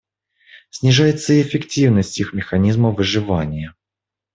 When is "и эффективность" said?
1.33-2.19